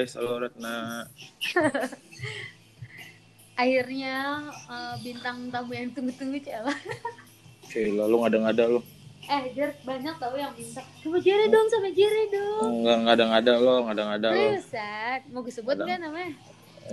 [0.00, 1.04] guys, halo Retna.
[3.60, 6.72] Akhirnya uh, bintang tamu yang tunggu-tunggu Cela.
[7.68, 8.80] Gila, lu ngada-ngada lu.
[9.28, 10.80] Eh, Jer, banyak tau yang minta.
[11.04, 12.80] Sama Jere dong, sama Jere dong.
[12.80, 14.40] Enggak ngada-ngada lo, ngada-ngada lo.
[14.40, 15.20] Seriusan?
[15.36, 16.32] Mau gue sebut nggak namanya?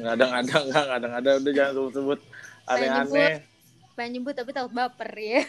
[0.03, 2.19] Ngada-ngada enggak, ngada-ngada udah jangan sebut-sebut
[2.67, 3.33] aneh-aneh.
[3.95, 5.47] Pengen nyebut tapi takut baper ya.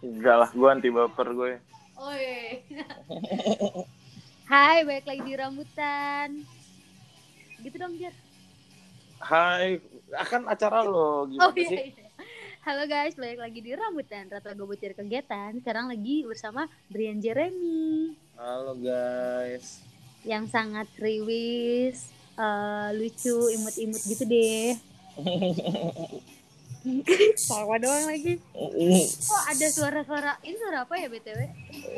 [0.00, 1.52] Enggak lah, gue anti baper gue.
[2.00, 2.64] Oi.
[4.48, 6.56] Hai, balik lagi di rambutan.
[7.58, 8.12] Gitu dong, Jer.
[9.18, 9.80] Hai,
[10.12, 11.76] akan acara lo gimana Oh iya, sih?
[11.90, 12.06] iya.
[12.60, 14.28] Halo guys, balik lagi di rambutan.
[14.28, 15.50] Gue cari kegiatan.
[15.56, 18.12] Sekarang lagi bersama Brian Jeremy.
[18.34, 19.80] Halo guys.
[20.20, 24.76] yang sangat riwis, eh, lucu, imut-imut gitu deh.
[27.38, 28.36] Sama doang lagi.
[29.28, 31.38] Oh ada suara-suara, ini suara apa ya BTW?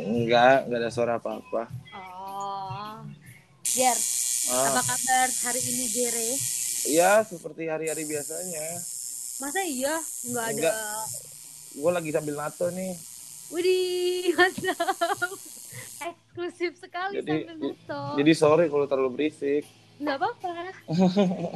[0.01, 1.63] Enggak, enggak ada suara apa-apa.
[1.91, 2.40] Oh,
[3.71, 3.97] Jer,
[4.51, 6.31] apa Ah, kabar hari ini Jere?
[6.85, 8.67] iya seperti hari-hari biasanya.
[9.39, 9.95] Masa iya
[10.27, 10.59] nggak ada?
[10.59, 11.07] Enggak.
[11.73, 12.93] Gue lagi sambil nato nih.
[13.51, 15.31] Widih, mantap.
[16.09, 18.13] Eksklusif sekali Jadi- sambil nonton.
[18.17, 19.63] Jadi sorry kalau terlalu berisik.
[19.99, 20.51] Nggak apa-apa.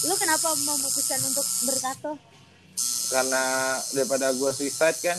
[0.00, 2.12] Lu kenapa memutuskan untuk bertato?
[3.08, 3.42] Karena
[3.92, 5.18] daripada gue suicide kan,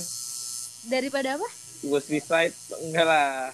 [0.85, 1.49] Daripada apa?
[1.79, 3.51] gue suicide enggak lah.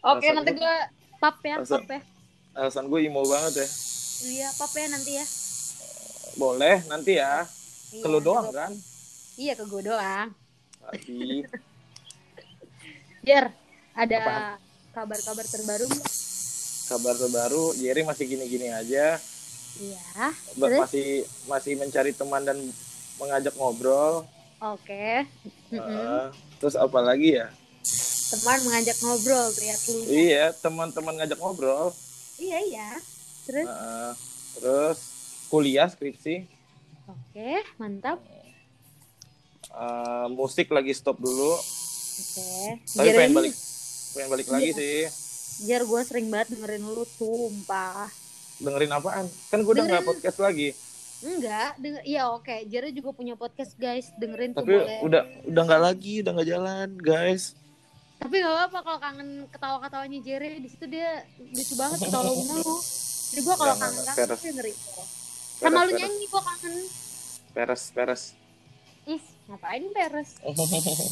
[0.00, 0.76] Oke, Alasan nanti gua- gue
[1.18, 2.00] pap ya, Alasan- pap ya.
[2.54, 3.68] Alasan gue emo banget ya.
[4.20, 5.26] Iya, pap ya nanti ya.
[6.34, 7.46] Boleh nanti ya.
[7.88, 8.72] Iya, Ke lu doang kan?
[9.34, 10.28] Iya, ke gue doang.
[10.80, 11.42] Tapi
[13.26, 13.50] Jer,
[13.92, 14.18] ada
[14.90, 16.10] kabar-kabar terbaru nggak?
[16.88, 19.20] kabar terbaru, Jerry masih gini-gini aja.
[19.76, 20.26] Iya.
[20.56, 20.80] Terus?
[20.80, 21.08] Masih
[21.44, 22.56] masih mencari teman dan
[23.16, 24.24] mengajak ngobrol.
[24.58, 25.28] Oke.
[25.68, 25.84] Mm-mm.
[25.84, 26.26] Eh,
[26.58, 27.48] terus apa lagi ya?
[28.28, 29.98] Teman mengajak ngobrol, lihat lu.
[30.04, 31.88] Iya, teman-teman ngajak ngobrol.
[32.36, 32.88] Iya, iya.
[33.42, 33.64] Terus?
[33.64, 34.12] Eh,
[34.54, 34.98] terus
[35.48, 36.44] kuliah skripsi,
[37.08, 38.20] Oke, mantap.
[39.66, 41.56] Eh, musik lagi stop dulu.
[41.56, 42.84] Oke.
[42.84, 43.54] Tapi Jer, pengen ini- balik,
[44.12, 44.76] pengen balik lagi Iya.
[44.76, 44.98] sih.
[45.64, 48.12] Jer, gue sering banget dengerin lu, sumpah.
[48.58, 49.24] Dengerin apaan?
[49.48, 50.76] Kan gue udah nggak podcast lagi.
[51.18, 52.56] Enggak, denger, iya oke.
[52.70, 54.98] Jer juga punya podcast guys, dengerin tuh Tapi boleh.
[55.02, 57.58] udah udah nggak lagi, udah nggak jalan, guys.
[58.18, 62.76] Tapi gak apa-apa kalau kangen ketawa-ketawanya Jerry di situ dia lucu banget ketawa mulu.
[63.30, 64.30] Jadi gue kalau kangen kangen peres.
[64.34, 64.76] pasti dengerin.
[65.58, 66.74] Sama lu nyanyi gue kangen.
[67.54, 68.22] Peres, peres.
[69.06, 70.30] Ih, ngapain peres?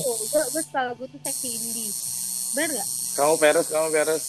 [0.03, 1.91] Tuh, gue gue selalu gue tuh seksi indie.
[2.55, 2.88] Bener gak?
[3.17, 4.25] kamu peres, kamu peres.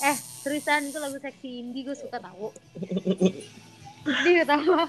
[0.00, 2.48] Eh, seriusan itu lagu seksi indie gue suka tahu.
[4.00, 4.88] Dia ketawa.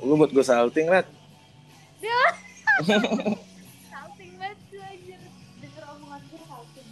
[0.00, 1.06] Lu buat gue salting, Red.
[3.86, 5.20] Salting banget tuh anjir.
[5.58, 6.88] Denger omongan gue salting.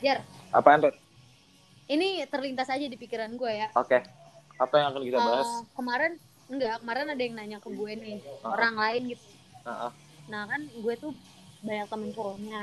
[0.00, 0.18] Jar,
[0.50, 0.96] Apaan, Red?
[1.86, 3.68] ini terlintas aja di pikiran gue ya.
[3.74, 4.02] Oke.
[4.56, 5.46] Apa yang akan kita bahas?
[5.46, 6.12] Eh, kemarin
[6.46, 8.58] enggak kemarin ada yang nanya ke gue nih Ah.
[8.58, 9.22] orang lain gitu
[9.62, 9.94] ah.
[10.26, 11.14] nah kan gue tuh
[11.62, 12.62] banyak temen cowoknya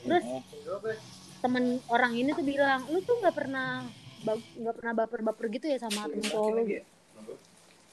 [0.00, 1.00] terus Mm.
[1.40, 3.84] Temen orang ini tuh bilang lu tuh nggak pernah
[4.24, 6.62] nggak pernah baper-baper gitu ya sama temen cowok lu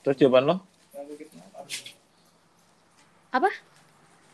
[0.03, 0.55] Terus jawaban lo?
[3.27, 3.51] apa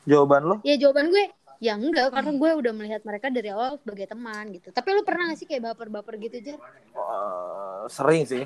[0.03, 0.56] Jawaban lo?
[0.62, 1.25] ya jawaban gue
[1.63, 5.31] ya enggak karena gue udah melihat mereka dari awal sebagai teman gitu tapi lu pernah
[5.31, 6.57] gak sih kayak baper-baper gitu Jar?
[6.59, 8.44] Eh, sering sih.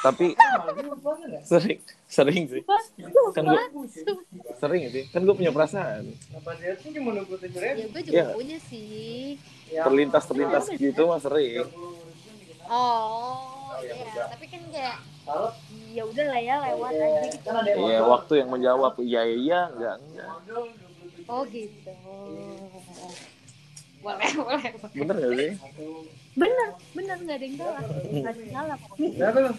[0.00, 0.26] Tapi
[1.42, 2.62] sering, sering sih.
[3.32, 3.62] Kan gue
[4.56, 5.04] sering sih.
[5.08, 6.10] Kan gue punya perasaan.
[6.10, 6.74] ya
[7.84, 8.26] gue juga Iya.
[8.32, 9.38] punya sih
[9.68, 11.64] Terlintas terlintas gitu mah sering.
[12.64, 13.94] oh ya
[14.28, 14.96] tapi kan kayak
[15.90, 17.48] ya udah lah ya lewat aja gitu
[17.82, 20.30] Iya, waktu yang menjawab iya iya enggak enggak.
[21.24, 21.92] Oh gitu.
[23.98, 24.70] Boleh, boleh.
[24.92, 25.50] Bener gak sih?
[26.32, 27.82] Bener, bener nggak ada yang salah.
[28.04, 28.76] Nggak ada yang salah.
[28.76, 29.52] pokoknya.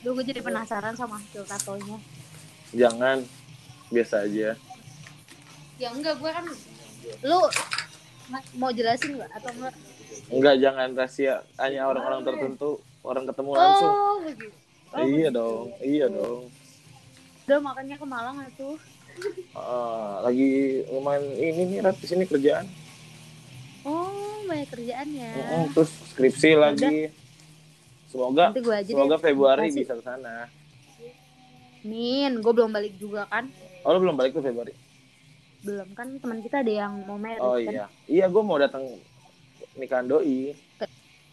[0.00, 1.98] Duh, gue jadi penasaran sama hasil tatonya.
[2.70, 3.26] Jangan
[3.88, 4.54] biasa aja.
[5.76, 6.46] Ya enggak, gue kan
[7.22, 7.40] lu
[8.28, 9.74] ma- mau jelasin nggak atau enggak?
[10.26, 13.92] Enggak jangan rahasia hanya orang-orang tertentu orang ketemu langsung.
[13.92, 14.56] Oh begitu.
[14.86, 15.36] Oh, iya begitu.
[15.36, 16.40] dong, iya dong.
[17.46, 18.76] Udah makanya ke Malang tuh.
[19.56, 20.48] Ah, lagi
[20.90, 22.68] lumayan ini nih Rat, di sini kerjaan.
[23.82, 25.30] Oh banyak kerjaan ya.
[25.32, 27.10] Mm-mm, terus skripsi lagi.
[28.06, 29.22] Semoga semoga deh.
[29.22, 30.46] Februari bisa ke sana.
[31.86, 33.46] Min, gue belum balik juga kan?
[33.86, 34.74] Oh, lu belum balik ke Februari?
[35.62, 37.62] Belum kan teman kita ada yang mau married Oh kan?
[37.62, 37.84] iya.
[38.06, 38.82] Iya, gue mau datang
[39.78, 40.54] nikahan doi.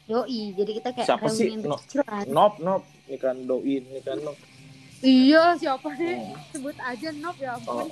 [0.03, 1.57] Yoi, jadi kita kayak Siapa sih?
[1.63, 1.79] No.
[2.27, 2.83] Nop, nop.
[3.07, 4.35] Ini kan doi, ini kan nop.
[5.03, 6.15] Iya, siapa sih?
[6.15, 6.37] Oh.
[6.55, 7.91] Sebut aja Nop ya ampun.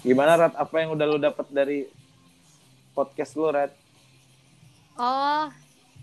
[0.00, 0.54] Gimana Rat?
[0.56, 1.84] Apa yang udah lu dapat dari
[2.96, 3.74] podcast lu, Rat?
[4.96, 5.52] Oh,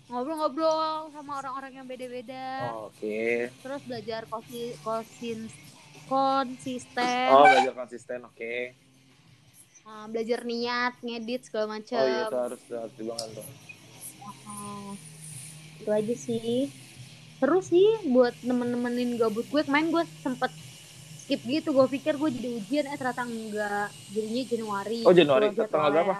[0.05, 2.69] ngobrol-ngobrol sama orang-orang yang beda-beda.
[2.77, 3.49] Oke.
[3.49, 5.49] Terus belajar konsi, konsin,
[6.05, 8.19] konsisten, Oh, belajar konsisten.
[8.25, 8.77] Oke.
[9.85, 12.01] uh, belajar niat, ngedit segala macam.
[12.01, 13.47] Oh iya, itu harus harus dibangun tuh.
[14.45, 14.91] Oh,
[15.81, 16.69] itu aja sih.
[17.37, 19.61] Seru sih buat nemen-nemenin gabut gue.
[19.61, 20.49] Kemarin gue sempet
[21.21, 21.73] skip gitu.
[21.73, 23.89] Gue pikir gue jadi ujian, eh ternyata enggak.
[24.13, 24.99] Jadinya Januari.
[25.05, 25.45] Oh, Januari.
[25.53, 26.15] Tanggal berapa?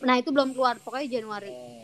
[0.00, 1.52] Nah itu belum keluar, pokoknya Januari.
[1.52, 1.79] Oh.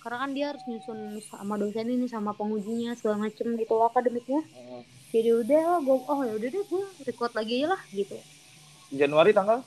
[0.00, 4.40] Karena kan dia harus nyusun sama dosen ini, sama pengujinya segala macem gitu loh akademiknya.
[4.56, 4.80] Oh.
[5.12, 8.16] Jadi udah, lah, gue oh ya udah deh gue record lagi aja lah gitu.
[8.90, 9.60] Januari tanggal?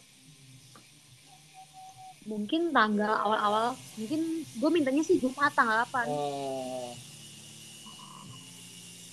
[2.24, 6.96] Mungkin tanggal awal-awal, mungkin gue mintanya sih Jumat tanggal 8 Oh.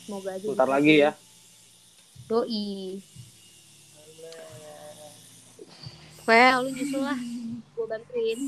[0.06, 0.46] Semoga aja.
[0.46, 1.10] Bentar bisa lagi ya.
[2.30, 2.98] Doi.
[6.22, 7.20] Pokoknya lu nyusul lah.
[7.74, 8.38] Gue bantuin.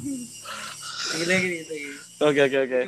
[1.02, 1.81] Gini gini gini.
[2.20, 2.81] Oke, oke, oke.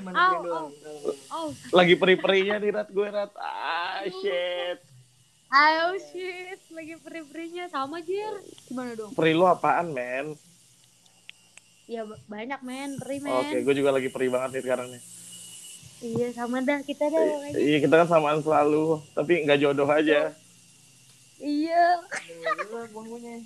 [1.29, 2.89] Oh, Lagi peri-perinya nih, Rat.
[2.89, 3.35] Gue, Rat.
[3.35, 4.79] Ah, shit.
[5.51, 6.61] ayo shit.
[6.71, 7.67] Lagi peri-perinya.
[7.67, 8.39] Sama Jir.
[8.65, 9.11] Gimana dong?
[9.13, 10.39] Peri lu apaan, men?
[11.85, 12.97] Ya ba- banyak men.
[12.97, 13.35] Peri men.
[13.35, 15.03] Oke, gue juga lagi peri banget nih sekarang nih.
[16.05, 16.81] Iya sama dah.
[16.81, 17.23] Kita dah.
[17.53, 19.03] Iya, kita kan samaan selalu.
[19.13, 20.33] Tapi nggak jodoh aja.
[21.39, 21.85] Iya.
[22.89, 23.43] Bangkunya.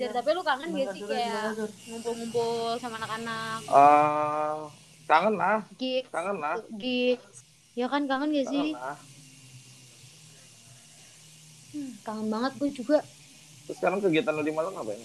[0.00, 1.60] Jar, tapi lu kangen gak sih kayak
[1.92, 3.60] ngumpul-ngumpul sama anak-anak?
[3.68, 4.64] Ah,
[5.04, 6.08] kangen lah, Gigs.
[6.08, 6.56] kangen lah.
[6.80, 7.44] Gigs.
[7.76, 8.72] Ya kan kangen gak sih?
[8.72, 8.96] Lah.
[11.76, 12.98] Hmm, kangen banget gue juga.
[13.68, 15.04] Terus sekarang kegiatan lu di Malang ngapain?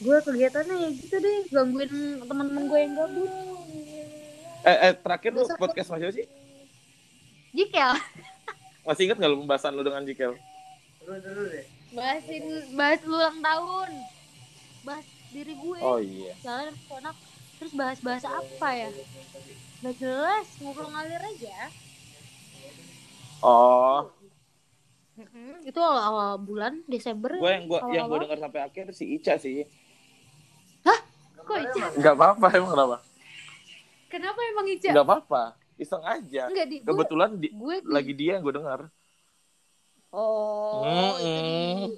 [0.00, 1.38] Gue kegiatannya ya gitu deh.
[1.52, 1.92] Gangguin
[2.24, 3.30] teman-teman gue yang gabut.
[4.64, 6.24] Eh, eh terakhir lu podcast sama siapa sih?
[7.52, 8.00] Jikel.
[8.88, 10.40] Masih inget nggak lu pembahasan lu dengan Jikel?
[11.04, 11.81] Dulu dulu deh.
[11.92, 13.90] Bahasin, bahas ulang tahun.
[14.82, 15.78] Bahas diri gue.
[15.80, 16.32] Oh iya.
[16.40, 17.16] Jalan anak.
[17.56, 18.90] Terus bahas-bahas apa ya?
[19.80, 20.46] Gak jelas.
[20.58, 21.56] Ngobrol ngalir aja.
[23.42, 24.06] Oh,
[25.62, 27.36] Itu awal-awal bulan Desember.
[27.36, 29.66] gue yang gue yang gue dengar sampai akhir si Ica sih.
[31.42, 31.86] Kok Ica?
[31.98, 32.96] Nggak apa-apa emang kenapa?
[34.06, 34.90] Kenapa emang Ica?
[34.94, 35.42] Nggak apa-apa,
[35.74, 36.46] iseng aja.
[36.46, 38.80] Enggak di gue, Kebetulan di, gue di- lagi dia yang gue dengar.
[40.12, 41.88] Oh, Mm-mm.
[41.88, 41.96] itu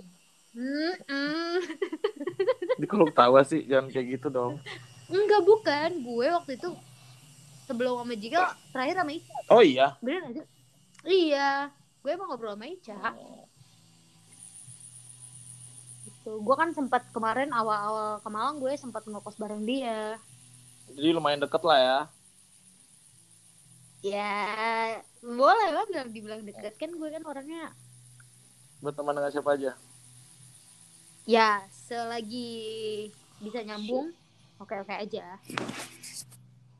[2.79, 2.87] di.
[2.91, 4.63] Kalau ketawa sih jangan kayak gitu dong.
[5.11, 6.69] Enggak bukan, gue waktu itu
[7.67, 9.99] sebelum sama Jika terakhir sama Ica, Oh iya.
[9.99, 10.43] bener aja.
[11.05, 13.13] Iya, gue emang ngobrol sama Ica.
[16.07, 16.33] Gitu.
[16.41, 20.17] Gue kan sempat kemarin awal-awal ke Malang gue sempat ngekos bareng dia.
[20.95, 21.99] Jadi lumayan deket lah ya.
[24.05, 27.73] Ya, boleh lah bilang dibilang deket kan gue kan orangnya
[28.85, 29.73] Berteman dengan siapa aja?
[31.25, 33.09] ya selagi
[33.41, 34.13] bisa nyambung
[34.61, 35.41] oke-oke aja.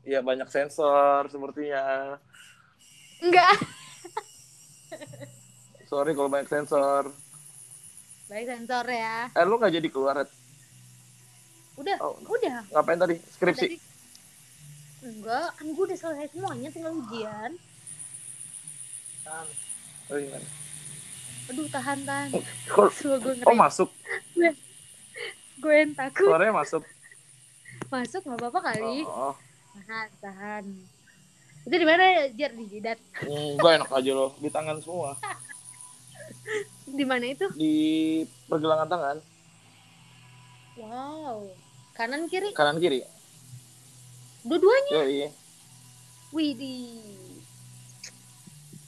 [0.05, 2.13] Iya banyak sensor sepertinya.
[3.17, 3.57] Enggak.
[5.89, 7.09] Sorry kalau banyak sensor.
[8.29, 9.33] Baik sensor ya.
[9.33, 10.21] Eh lu nggak jadi keluar?
[10.21, 10.29] Red?
[11.75, 12.61] Udah, Oh, udah.
[12.69, 13.17] ngapain tadi?
[13.17, 13.65] Skripsi.
[13.65, 13.77] Tadi
[15.09, 17.51] enggak, kan gue udah selesai semuanya tinggal ujian.
[20.05, 20.37] Oh, iya.
[21.45, 22.29] Aduh, tahan tahan.
[22.65, 23.57] Kok- Suruh gue Oh ngeri.
[23.59, 23.89] masuk,
[25.55, 26.25] gue yang takut.
[26.25, 26.81] suaranya masuk.
[27.87, 29.05] Masuk nggak apa-apa kali.
[29.05, 29.35] Oh,
[29.75, 30.63] Tahan, tahan.
[31.61, 32.97] Itu di mana Jar di jidat?
[33.21, 35.17] enggak enak aja loh, di tangan semua,
[36.87, 37.45] Di mana itu?
[37.51, 37.73] di
[38.45, 39.17] pergelangan tangan,
[40.75, 41.49] Wow.
[41.93, 42.99] Kanan kiri, kanan kiri.
[44.41, 44.93] dua-duanya.
[44.99, 45.27] Yoi.
[46.31, 47.24] Widih.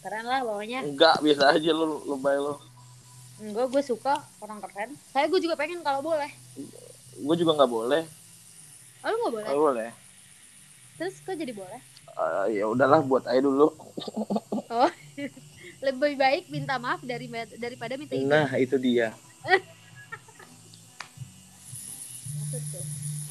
[0.07, 0.87] Keren lah bawahnya.
[0.87, 2.55] Enggak, biasa aja lu lebay lu.
[3.43, 4.95] Enggak, gue suka orang keren.
[5.11, 6.31] Saya gue juga pengen kalau boleh.
[7.19, 8.07] Gue juga nggak boleh.
[9.03, 9.49] Oh, lu nggak boleh?
[9.51, 9.89] Nggak boleh.
[10.95, 11.81] Terus kok jadi boleh?
[12.07, 13.67] Eh, ya udahlah buat aja dulu.
[14.67, 14.91] Oh,
[15.87, 18.27] lebih baik minta maaf dari daripada minta izin.
[18.27, 19.15] Nah, itu dia.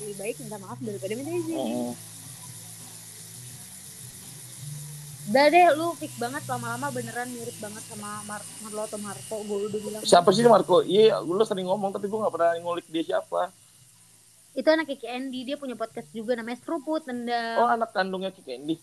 [0.00, 1.56] Lebih baik minta maaf daripada minta izin.
[1.60, 2.15] Mm.
[5.26, 9.36] Udah deh, lu fix banget lama-lama beneran mirip banget sama Mar Marlo atau Marco.
[9.42, 10.02] Gue udah bilang.
[10.06, 10.86] Siapa sih Marco?
[10.86, 13.50] Iya, lu sering ngomong tapi gue nggak pernah ngulik dia siapa.
[14.56, 17.58] Itu anak Kiki Andy, dia punya podcast juga namanya Seruput Nendang.
[17.60, 18.76] Oh, anak kandungnya Kiki Candy.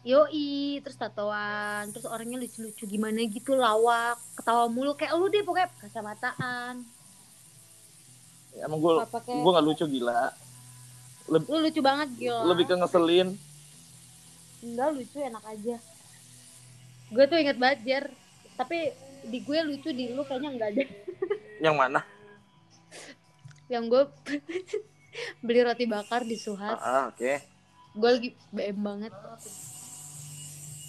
[0.00, 5.68] Yoi, terus tatoan, terus orangnya lucu-lucu gimana gitu, lawak, ketawa mulu kayak lu deh pokoknya
[5.76, 6.88] kacamataan.
[8.58, 8.92] emang gue
[9.30, 10.34] gue nggak lucu gila
[11.30, 12.50] lu lucu banget gila.
[12.50, 13.38] lebih ke ngeselin
[14.60, 15.76] Enggak lucu enak aja.
[17.10, 18.04] Gue tuh inget banget Jer.
[18.54, 18.92] Tapi
[19.26, 20.84] di gue lucu di lu kayaknya enggak ada.
[21.64, 22.00] yang mana
[23.68, 24.02] Yang gue
[25.44, 26.76] beli roti bakar di Suhat.
[26.76, 27.32] ah oke
[27.90, 29.12] Gue lagi BM banget.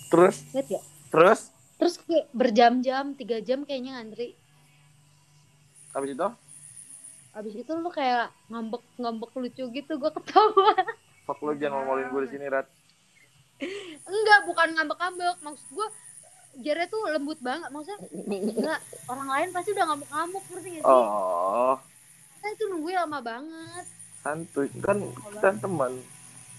[0.08, 0.84] terus Ingat gak?
[1.10, 1.40] terus
[1.76, 4.38] Terus kayak berjam-jam, tiga jam kayaknya ngantri.
[5.92, 6.28] habis itu
[7.32, 9.92] Abis itu lu kayak ngambek-ngambek lucu gitu.
[9.98, 10.76] Gue ketawa.
[11.24, 12.68] fuck lu jangan ngomongin gue di sini rat
[14.04, 15.38] Enggak, bukan ngambek-ngambek.
[15.40, 15.88] Maksud gue
[16.58, 17.70] Jere tuh lembut banget.
[17.70, 20.44] Maksudnya enggak, orang lain pasti udah ngamuk-ngamuk.
[20.46, 20.86] Ngerti gak sih?
[20.86, 21.76] oh
[22.34, 23.86] Kita itu nungguin lama banget.
[24.18, 25.02] santuy kan
[25.38, 25.98] kan teman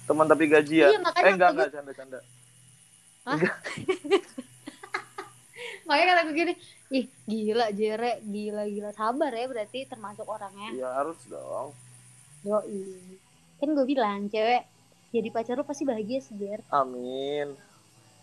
[0.04, 2.18] teman tapi gajian Iya, eh enggak enggak canda canda
[5.82, 6.54] Makanya kata gue gini,
[6.90, 10.70] ih gila Jere, gila-gila sabar ya berarti termasuk orangnya.
[10.72, 11.70] ya harus dong
[12.42, 12.82] Yoi.
[13.56, 14.66] Kan gue bilang cewek
[15.12, 16.60] jadi pacar lu pasti bahagia sih Jer.
[16.68, 17.52] amin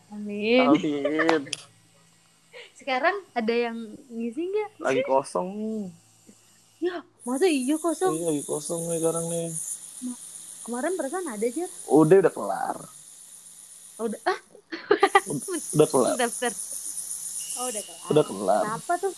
[0.10, 0.65] Amin.
[0.67, 1.41] amin
[2.74, 3.77] Sekarang ada yang
[4.10, 4.69] ngisi nggak?
[4.79, 5.86] lagi kosong nih
[6.79, 8.15] Ya, masa iya kosong?
[8.15, 9.48] Iya, lagi kosong nih sekarang nih
[10.62, 11.69] Kemarin perasaan ada Jer.
[11.86, 12.77] udah udah kelar
[13.96, 14.39] Oh, udah ah,
[15.69, 16.53] udah kelar bentar.
[17.53, 18.08] Oh, udah kelar.
[18.10, 19.13] udah kelar Kenapa tuh?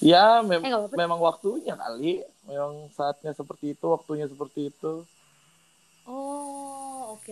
[0.00, 0.96] ya mem- Eh, nggak apa-apa.
[0.96, 2.12] memang waktunya kali
[2.44, 5.19] memang saatnya seperti itu waktunya seperti itu Oh,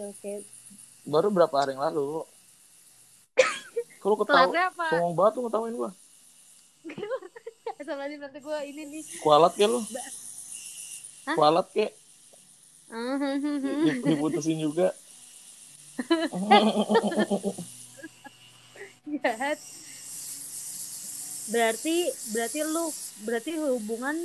[0.00, 0.32] oke oke.
[1.04, 2.22] baru berapa hari yang lalu
[4.02, 4.46] kalau ketawa
[4.88, 5.90] songong banget lu ngetawain gua
[7.78, 9.02] Sama nih nanti gue ini nih.
[9.18, 9.80] kualat ke lu
[11.24, 11.34] Hah?
[11.34, 11.88] kualat ke
[12.88, 13.20] Hmm.
[13.84, 14.96] Di- diputusin juga
[19.08, 19.58] Jahat.
[21.48, 21.96] Berarti
[22.30, 22.84] berarti lu
[23.24, 24.16] berarti hubungan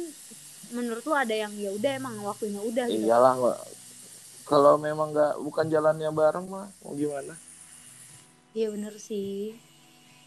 [0.72, 3.04] menurut lu ada yang ya udah emang waktunya udah gitu.
[3.04, 3.36] iyalah
[4.44, 7.34] kalau memang nggak bukan jalannya bareng mah mau gimana
[8.54, 9.58] Iya bener sih.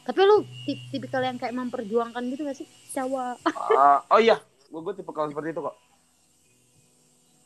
[0.02, 3.38] Tapi lu tip tipikal yang kayak memperjuangkan gitu gak sih cowok?
[3.54, 4.38] Ah, oh iya
[4.70, 5.76] gue gue tipe kalau seperti itu kok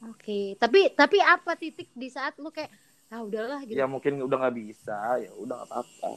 [0.00, 2.72] Oke, tapi tapi apa titik di saat lu kayak
[3.12, 3.76] ah udahlah gitu.
[3.76, 6.16] ya mungkin udah nggak bisa ya udah Oh,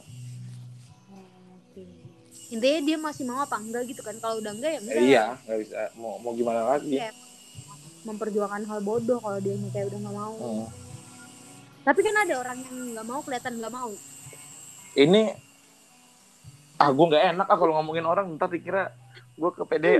[1.60, 1.84] Oke.
[2.48, 4.16] Intinya dia masih mau apa enggak gitu kan?
[4.24, 4.96] Kalau udah enggak ya enggak.
[5.04, 7.12] iya nggak bisa mau mau gimana lagi Iya.
[8.04, 10.34] Memperjuangkan hal bodoh kalau dia kayak udah nggak mau.
[10.34, 10.66] Hmm.
[11.82, 13.90] Tapi kan ada orang yang nggak mau kelihatan nggak mau.
[14.94, 15.26] ini
[16.76, 18.94] ah gue nggak enak ah kalau ngomongin orang ntar dikira
[19.34, 19.98] gue kepedean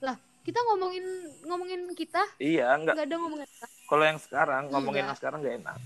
[0.00, 0.16] Enggak.
[0.42, 1.04] Kita ngomongin
[1.44, 3.48] ngomongin kita iya nggak nggak ada ngomongin
[3.84, 5.04] kalau yang sekarang ngomongin Enggak.
[5.04, 5.76] yang sekarang nggak enak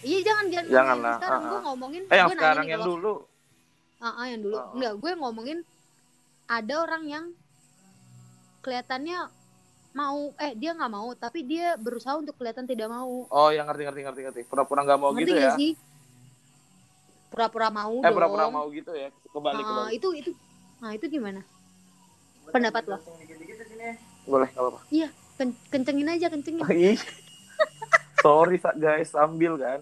[0.00, 1.62] Iya jangan jangan Jangan ngomongin lah, sekarang ah, gue ah.
[1.62, 2.02] ngomongin.
[2.02, 3.14] eh yang sekarang yang kalau- dulu
[4.00, 4.56] Ah, ah, yang dulu.
[4.72, 5.58] Enggak, gue ngomongin
[6.48, 7.24] ada orang yang
[8.60, 9.18] kelihatannya
[9.90, 13.26] mau eh dia nggak mau tapi dia berusaha untuk kelihatan tidak mau.
[13.26, 15.70] oh yang ngerti ngerti ngerti ngerti pura-pura nggak mau Ngerti gitu ya sih?
[17.30, 20.30] Pura-pura mau eh pura-pura mau gitu ya kembali Ah, kembali itu itu
[20.80, 21.40] nah itu gimana?
[22.50, 22.98] Pendapat lo?
[24.26, 24.80] Boleh nggak apa-apa
[25.40, 26.68] Ken- kencengin aja kencengin.
[26.68, 27.00] Ih.
[28.24, 29.80] sorry sa- guys sambil kan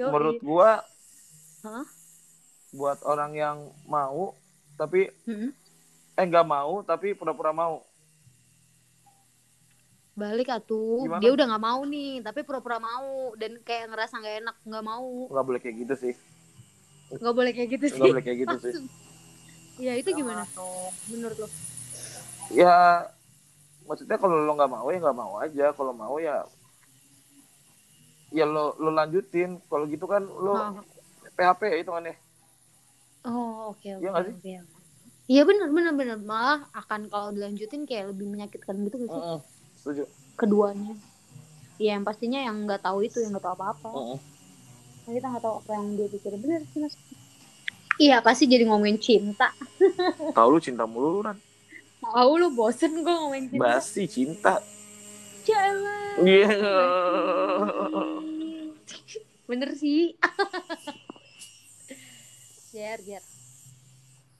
[0.00, 0.08] Yoi.
[0.10, 0.70] menurut gua
[1.62, 1.84] Hah?
[2.74, 4.32] buat orang yang mau
[4.76, 5.50] tapi Mm-mm.
[6.16, 7.85] eh nggak mau tapi pura-pura mau
[10.16, 11.04] Balik atuh.
[11.04, 11.20] Gimana?
[11.20, 15.08] Dia udah nggak mau nih, tapi pura-pura mau dan kayak ngerasa nggak enak, nggak mau.
[15.28, 16.14] nggak boleh kayak gitu sih
[17.06, 17.94] Nggak boleh kayak gitu sih.
[17.94, 18.72] nggak boleh kayak gitu sih
[19.76, 20.42] Ya itu gimana?
[21.06, 21.48] Menurut lo?
[22.48, 23.02] ya
[23.84, 26.46] maksudnya kalau lo nggak mau ya nggak mau aja kalau mau ya
[28.30, 30.70] ya lo lo lanjutin kalau gitu kan lo Ah.
[31.34, 32.14] PHP ya itu kan ya
[33.24, 34.00] Oh oke oke.
[34.00, 34.34] Iya nggak sih?
[34.38, 34.54] oke.
[35.26, 39.38] Iya benar benar benar malah akan kalau dilanjutin kayak lebih menyakitkan gitu nggak sih Heeh,
[39.86, 40.02] setuju
[40.34, 40.92] keduanya.
[41.76, 43.88] Iya yang pastinya yang nggak tahu itu yang nggak tahu apa-apa.
[43.88, 44.18] Heeh.
[44.98, 46.94] Nah, kita nggak tahu apa yang dia pikirin benar sih mas.
[47.96, 49.52] Iya pasti jadi ngomongin cinta.
[50.34, 51.36] tahu lu cinta mulu lu kan
[51.96, 53.62] Tahu lu bosen gue ngomongin cinta.
[53.62, 54.60] basi cinta
[55.42, 56.14] Cewek.
[56.20, 56.48] iya
[59.46, 60.12] Bener sih.
[62.68, 63.22] Biar biar.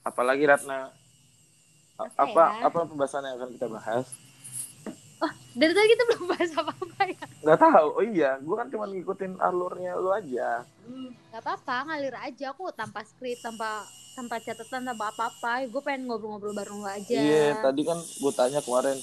[0.03, 0.91] apalagi Ratna
[1.97, 2.63] Apa apa ya?
[2.63, 4.05] apa pembahasan yang akan kita bahas
[5.51, 7.25] Dari tadi kita belum bahas apa-apa ya.
[7.39, 10.61] nggak tahu oh iya gue kan cuma ngikutin alurnya lu aja
[11.27, 13.81] Gak apa-apa, ngalir aja aku tanpa skrip, tanpa
[14.13, 15.65] tanpa catatan, tanpa apa-apa.
[15.65, 17.13] Gue pengen ngobrol-ngobrol bareng lo aja.
[17.13, 18.97] iya tadi kan gue tanya kemarin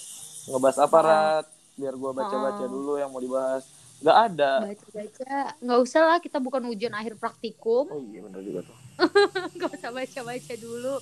[0.46, 1.02] ngebahas apa Oh.
[1.02, 2.70] Rat biar gue baca-baca Oh.
[2.70, 3.66] dulu yang mau dibahas
[3.96, 6.18] nggak ada Baca-baca, nggak usah lah.
[6.18, 7.86] Kita bukan ujian akhir praktikum.
[7.88, 8.76] oh iya benar juga tuh
[9.58, 10.94] Gak usah baca-baca dulu.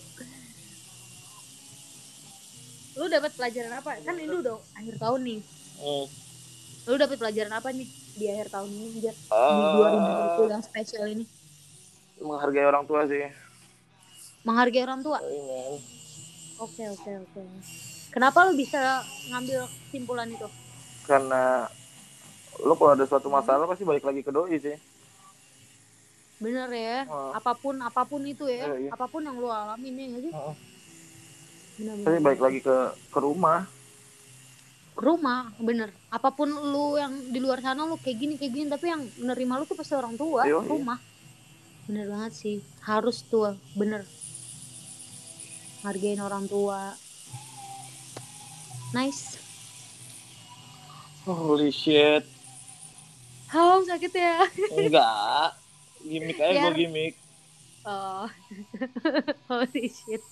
[2.95, 5.41] Lu dapat pelajaran apa kan ini udah akhir tahun nih
[5.75, 6.07] Hmm.
[6.85, 9.17] lu dapat pelajaran apa nih di akhir tahun ini Jar?
[9.17, 11.25] di Ah, 2020 yang spesial ini
[12.19, 13.27] menghargai orang tua sih.
[14.43, 15.79] menghargai orang tua Iya.
[16.57, 17.41] oke oke oke
[18.11, 20.49] kenapa lu bisa ngambil kesimpulan itu
[21.03, 21.67] Karena
[22.61, 24.77] lo kalau ada suatu masalah pasti balik lagi ke doi sih.
[26.39, 27.31] bener ya Oh.
[27.33, 28.91] apa pun apa pun itu ya Iya, iya.
[28.91, 30.55] apa pun yang lu alamin ya nggak sih Heeh.
[31.75, 32.77] Bener, bener, balik lagi ke
[33.09, 33.65] ke rumah.
[34.93, 38.67] ke rumah bener apa pun lu yang di luar sana lu kayak gini kayak gini.
[38.69, 40.69] Tapi yang menerima lu tuh pasti orang tua Iya, iya.
[40.69, 40.99] rumah.
[41.85, 42.57] Bener banget sih.
[42.81, 44.05] Harus tuh bener
[45.81, 46.93] hargain orang tua.
[48.93, 49.41] Nice.
[51.25, 52.27] Holy shit.
[53.51, 54.45] oh sakit ya?
[54.71, 55.49] Enggak.
[56.03, 57.15] Gimik aja Biar- gue gimik.
[57.85, 58.27] oh.
[59.49, 60.23] Holy shit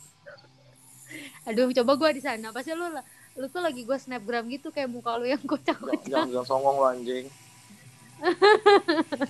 [1.49, 2.87] aduh coba gua di sana pasti lu
[3.37, 6.87] lu tuh lagi gua snapgram gitu kayak muka lu yang kocak-kocak jangan, jangan songong lo
[6.87, 7.27] anjing.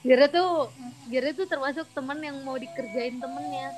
[0.00, 0.70] Gira tuh
[1.10, 3.68] Gira tuh termasuk temen yang mau dikerjain temennya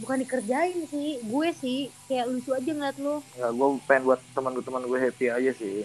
[0.00, 4.82] bukan dikerjain sih gue sih kayak lucu aja ngeliat lu Enggak, gue pengen buat teman-teman
[4.88, 5.84] gue happy aja sih.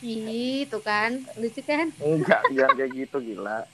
[0.00, 3.68] Ih, tuh kan lucu kan Enggak, jangan kayak gitu gila.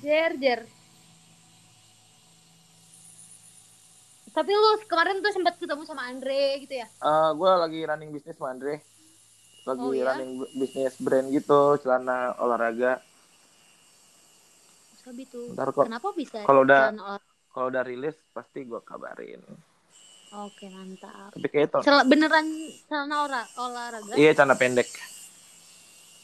[0.00, 0.60] jer jer
[4.30, 8.34] tapi lu kemarin tuh sempat ketemu sama Andre gitu ya Eh gue lagi running bisnis
[8.34, 8.74] sama Andre.
[9.60, 10.04] Lagi Oh, iya?
[10.08, 13.02] running bisnis brand gitu, celana olahraga.
[14.96, 16.92] Sabi tuh Ntar kok kenapa bisa kalau udah-
[17.50, 19.40] kalau udah rilis pasti gue kabarin.
[20.30, 21.78] oke mantap Tapi kayak itu.
[21.82, 22.46] Sel- beneran
[22.84, 24.86] celana olah olahraga Iya, celana pendek.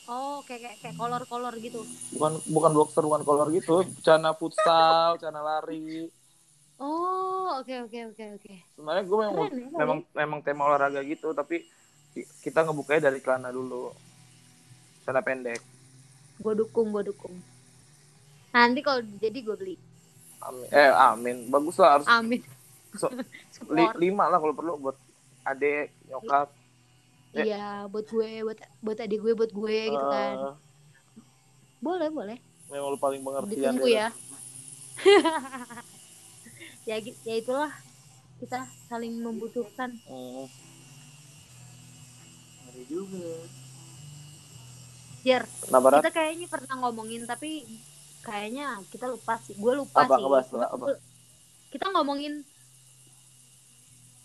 [0.07, 3.83] oh kayak kayak, kayak kolor kolor gitu Bukan bukan boxer, bukan kolor gitu.
[4.01, 6.07] Celana futsal, celana lari.
[6.79, 11.33] Oh oke oke oke oke Sebenarnya gue memang Keren ya, memang memang tema olahraga gitu,
[11.33, 11.65] tapi
[12.13, 13.93] ki- kita ngebukanya dari celana dulu.
[15.01, 15.61] Celana pendek.
[16.37, 17.33] gue dukung gue dukung
[18.51, 19.77] nanti kalau jadi gue beli
[20.39, 20.69] Amin.
[20.69, 21.37] Eh, amin.
[21.47, 22.45] Bagus lah harus amin
[22.93, 23.09] So-
[23.73, 24.97] li- lima lah kalau perlu buat
[25.43, 26.53] adek, nyokap.
[27.33, 27.41] ya.
[27.43, 30.55] iya buat gue buat buat adik gue buat gue gitu kan Eh,
[31.79, 32.37] boleh boleh
[32.67, 33.73] memang lu paling pengertian.
[33.73, 34.09] ditunggu ya
[36.87, 37.73] ya ya itulah
[38.39, 40.47] kita saling membutuhkan Hmm.
[42.67, 43.27] Ada juga.
[45.21, 47.67] Jer Barat, kita kayaknya pernah ngomongin tapi
[48.23, 50.85] kayaknya kita lupa sih gue lupa Apa, sih Cuma apa?
[50.87, 51.03] gue-
[51.69, 52.47] kita ngomongin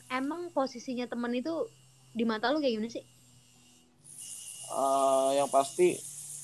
[0.07, 1.65] emang posisinya temen itu
[2.11, 3.01] di mata lu kayak gimana sih
[4.69, 5.97] eh, yang pasti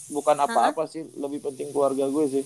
[0.08, 2.46] bukan apa-apa sih, lebih penting keluarga gue sih.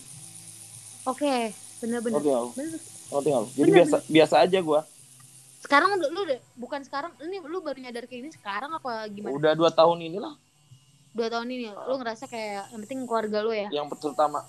[1.04, 2.50] oke bener-bener Ngerti nggak lu?
[2.58, 2.82] Bener.
[3.12, 3.46] Ngerti nggak?
[3.52, 4.82] Jadi Bener, biasa biasa aja gue.
[5.62, 9.38] sekarang lu udah bukan sekarang ini lu baru nyadar kayak ini sekarang apa gimana?
[9.38, 10.34] Udah dua tahun inilah.
[11.14, 13.70] Dua tahun ini lu ngerasa kayak yang penting keluarga lu ya?
[13.70, 14.42] Yang terutama.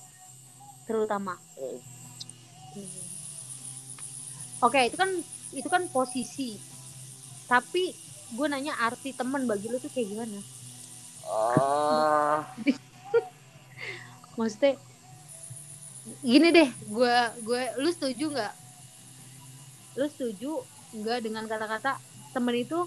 [0.82, 1.38] terutama.
[1.62, 1.78] Eh,
[4.64, 5.10] oke itu kan
[5.52, 6.56] itu kan posisi.
[7.46, 7.92] Tapi
[8.32, 10.40] gue nanya arti teman bagi lu tuh kayak gimana?
[11.28, 12.48] Ah,
[14.40, 14.80] maksudnya
[16.20, 18.52] gini deh gue gue lu setuju nggak
[19.94, 20.52] lu setuju
[20.94, 21.96] nggak dengan kata-kata
[22.30, 22.78] temen itu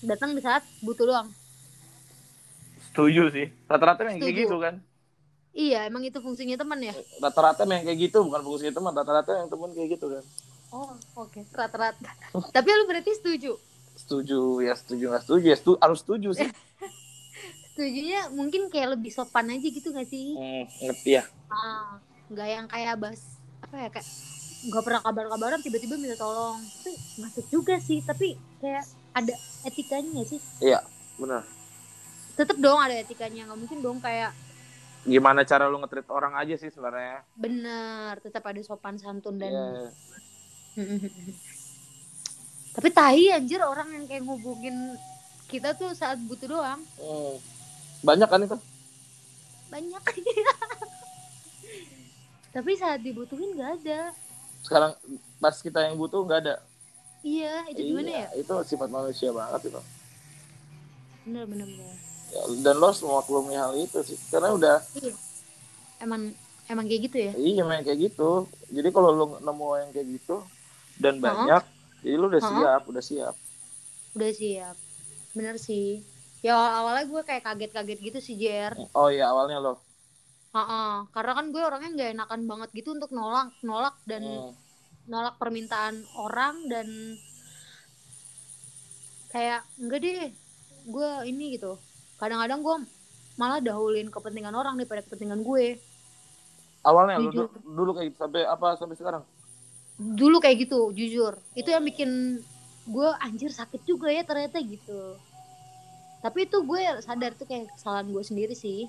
[0.00, 1.28] datang di saat butuh doang
[2.86, 3.46] setuju sih.
[3.66, 4.80] Rata-rata yang kayak gitu kan.
[5.52, 8.92] iya emang itu fungsinya temen ya Rata-rata yang kayak gitu bukan fungsi teman.
[8.92, 10.24] Rata-rata yang teman kayak gitu kan.
[10.70, 12.10] oh oke rata-rata
[12.50, 13.56] tapi lu berarti setuju
[13.96, 16.48] Setuju ya setuju nggak setuju ya setu- harus setuju sih.
[17.70, 21.24] setujunya mungkin kayak lebih sopan aja gitu gak sih Hmm, ngerti ya.
[21.48, 23.20] ah nggak yang kayak bas
[23.60, 24.08] apa ya kayak
[24.66, 30.40] nggak pernah kabar-kabaran tiba-tiba minta tolong tapi masuk juga sih tapi kayak ada etikanya sih
[31.16, 31.42] Benar.
[32.34, 34.34] tetep dong ada etikanya nggak mungkin dong kayak
[35.02, 37.22] Gimana cara lu nge-treat orang aja sih sebenarnya.
[37.32, 39.86] bener tetap ada sopan santun dan Iya.
[42.74, 44.98] tapi tahi anjir orang yang kayak ngubungin
[45.46, 47.38] kita tuh saat butuh doang Hmm.
[48.02, 48.58] Banyak kan itu?
[49.66, 50.02] banyak
[52.56, 54.00] tapi saat dibutuhin nggak ada
[54.58, 54.96] Sekarang
[55.36, 56.56] pas kita yang butuh nggak ada.
[57.20, 59.80] iya itu gimana Iya, ya Itu sifat manusia banget itu.
[61.22, 64.18] bener bener bener Ya, dan lo harus memaklumi hal itu sih.
[64.26, 64.82] Karena udah
[66.00, 66.32] emang
[66.66, 68.50] emang kayak gitu ya iya memang kayak gitu.
[68.66, 70.36] Jadi kalau lu nemu yang kayak gitu
[70.96, 71.62] dan banyak,
[72.00, 73.34] jadi lu udah siap, udah siap.
[74.16, 74.76] udah siap
[75.36, 76.00] bener sih
[76.40, 79.76] ya awalnya gue kayak kaget-kaget gitu sih Jer Oh iya awalnya lo.
[80.56, 84.52] Heeh, karena kan gue orangnya nggak enakan banget gitu untuk nolak nolak dan Hmm.
[85.04, 86.88] nolak permintaan orang dan
[89.28, 90.32] kayak enggak deh
[90.86, 91.76] gue ini gitu
[92.16, 92.76] kadang-kadang gue
[93.36, 95.76] malah dahulin kepentingan orang daripada kepentingan gue
[96.80, 97.46] Awalnya lu Jujur.
[97.52, 99.22] du- dulu kayak gitu sampai apa sampai sekarang?
[99.96, 102.40] dulu kayak gitu jujur itu yang bikin
[102.86, 105.16] gue anjir sakit juga ya ternyata gitu
[106.18, 108.88] tapi itu gue sadar tuh kayak kesalahan gue sendiri sih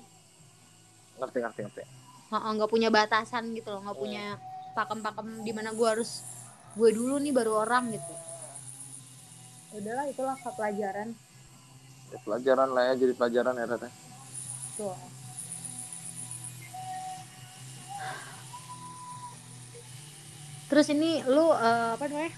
[1.18, 1.82] Ngerti ngerti ngerti.
[2.30, 4.24] Nggak punya batasan gitu loh nggak punya
[4.72, 6.22] pakem-pakem di mana gue harus
[6.78, 8.14] gue dulu nih baru orang gitu
[9.74, 11.10] udahlah itulah pelajaran
[12.08, 13.88] Ya, pelajaran lah ya jadi pelajaran ya Tete.
[14.78, 14.96] tuh
[20.68, 22.32] terus ini lu eh, apa namanya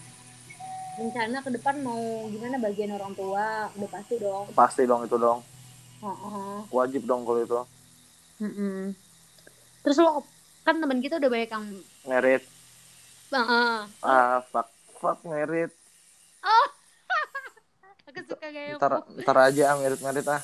[0.99, 5.41] rencana ke depan mau gimana bagian orang tua udah pasti dong Pasti dong itu dong.
[6.01, 6.59] Heeh.
[6.73, 7.61] Wajib dong kalau itu.
[8.41, 8.97] Mm-mm.
[9.81, 10.25] terus lo
[10.61, 11.65] kan teman kita udah banyak yang
[12.05, 12.43] Merit.
[13.31, 13.79] Heeh.
[14.01, 15.71] Ah, fuck fuck merit.
[18.11, 20.43] aku suka kayak Ntar ntar aja ah merit merit ah.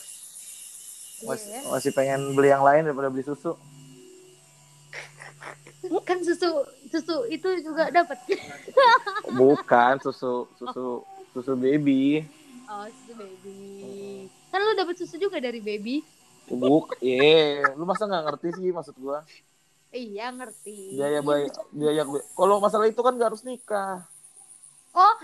[1.25, 1.61] Masih, Iya.
[1.73, 3.57] masih pengen beli yang lain daripada beli susu.
[6.03, 6.51] kan susu
[6.91, 8.19] susu itu juga dapat
[9.39, 12.27] Bukan susu susu susu baby.
[12.67, 16.03] oh susu baby kan lu dapat susu juga dari baby
[16.49, 19.27] Buk, eh, lu masa nggak ngerti sih maksud gua?
[19.89, 22.21] iya ngerti Biaya bayi, biaya gue.
[22.31, 24.05] Kalau masalah itu kan nggak harus nikah.
[24.93, 25.15] oh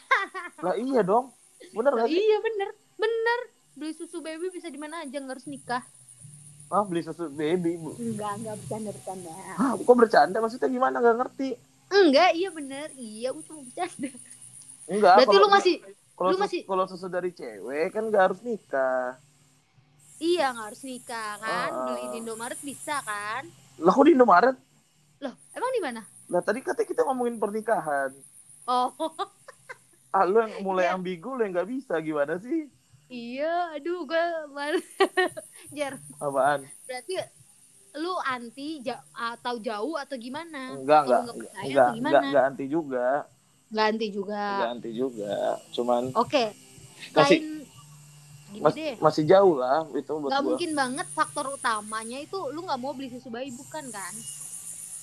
[0.64, 1.30] Lah iya dong.
[1.70, 3.40] Bener nggak iya bener bener
[3.72, 5.84] beli susu baby bisa di mana aja nggak harus nikah
[6.66, 7.76] Ah, beli susu baby.
[7.76, 7.92] Bu.
[7.94, 10.36] enggak enggak bercanda bercanda Hah, kok bercanda?
[10.40, 10.96] Maksudnya gimana?
[10.96, 11.48] Nggak ngerti.
[11.88, 14.10] enggak iya bener iya gue cuma bercanda
[14.86, 15.14] Enggak.
[15.14, 15.74] berarti kalau- lu masih
[16.16, 19.20] kalau lu masih- kalau susu dari cewek kan nggak harus nikah.
[20.18, 21.84] Iya nggak harus nikah kan Ah.
[21.86, 23.44] beli di Indomaret bisa kan
[23.76, 24.56] Lah kok di Indomaret?
[25.18, 28.10] loh emang di mana Lah tadi katanya kita ngomongin pernikahan.
[28.64, 28.90] oh
[30.08, 30.96] Ah, lu yang mulai Iya.
[30.96, 31.92] ambigu, lu yang nggak bisa.
[31.98, 32.72] Gimana sih?
[33.06, 34.80] iya aduh gue malu
[35.76, 36.66] jar Apaan?
[36.82, 37.14] berarti
[37.94, 41.22] lu anti ja- atau jauh atau gimana Enggak, enggak.
[41.62, 42.10] Enggak, gimana?
[42.10, 43.06] enggak, enggak anti juga.
[43.66, 45.34] nggak anti juga Enggak anti juga.
[45.70, 46.44] Cuman oke
[47.12, 47.55] Masih- selain
[48.56, 50.48] mas- deh masih jauh lah itu buat nggak gua.
[50.48, 54.14] mungkin banget faktor utamanya itu lu nggak mau beli susu bayi bukan kan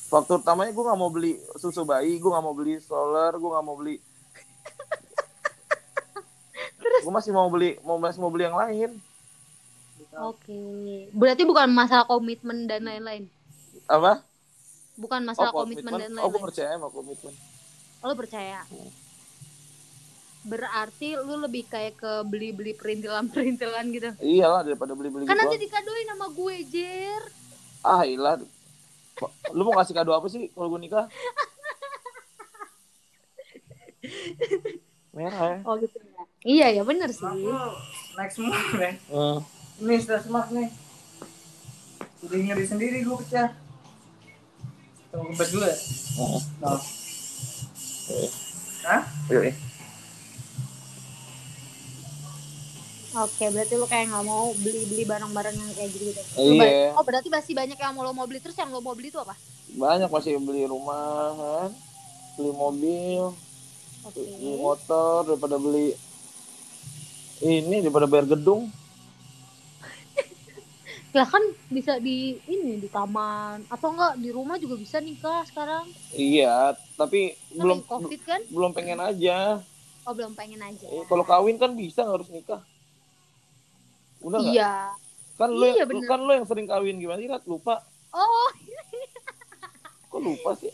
[0.03, 3.65] Faktor utamanya gue nggak mau beli susu bayi, gue nggak mau beli stroller, gue nggak
[3.65, 3.97] mau beli.
[7.01, 9.01] gue masih mau beli, mau masih mau beli yang lain.
[10.13, 10.61] oke
[11.09, 13.25] berarti bukan masalah komitmen dan lain-lain
[13.89, 14.21] Apa?
[14.93, 17.33] bukan masalah Oh, komitmen, dan Oh, gue lain-lain percaya sama komitmen.
[17.97, 18.61] Oh, lu percaya
[20.43, 25.41] berarti lu lebih kayak ke beli-beli perintilan-perintilan gitu Iyalah daripada beli-beli kan gitu.
[25.41, 27.23] nanti dikadoin sama gue Jer
[27.81, 28.39] Ah, ilah.
[29.51, 31.07] Lu mau kasih kado apa sih kalau gue nikah?
[35.13, 35.57] Merah ya.
[35.63, 37.53] oh gitu ya iya ya bener sih Aku
[38.17, 38.95] naik semua nih.
[39.07, 39.39] Hmm.
[39.79, 40.69] Ini sudah smart nih.
[42.19, 43.51] Udah ngeri sendiri gue pecah.
[45.07, 45.77] Tunggu kempes dulu ya?
[46.17, 46.39] Oh.
[46.59, 46.79] Nah.
[48.83, 49.01] Hah?
[49.29, 49.53] Yuk.
[53.13, 56.21] Oke, berarti lu kayak nggak mau beli-beli barang-barang yang kayak gitu gitu.
[56.33, 56.97] Iya.
[56.97, 59.21] Oh, berarti masih banyak yang mau lo mau beli terus yang lo mau beli itu
[59.21, 59.37] apa?
[59.69, 61.69] Banyak masih beli rumah kan,
[62.33, 63.37] beli mobil,
[64.01, 64.17] Oke.
[64.17, 65.93] beli motor daripada beli
[67.45, 68.73] ini daripada bayar gedung.
[71.13, 75.85] Lah kan bisa di ini di taman atau enggak di rumah juga bisa nikah sekarang.
[76.17, 78.41] Iya, tapi Belum belum covid kan?
[78.49, 79.61] belum pengen aja.
[80.01, 80.89] Oh, belum pengen aja.
[80.89, 82.72] Eh, kalau kawin kan bisa harus nikah.
[84.23, 84.53] Udah nggak?
[84.53, 84.73] Iya.
[85.33, 86.07] Kan lu Iya, yang, bener.
[86.07, 87.27] kan lu yang sering kawin gimana sih?
[87.27, 87.43] Rat?
[87.43, 87.75] Lupa.
[88.09, 88.49] Oh,
[90.07, 90.71] Kok lupa sih?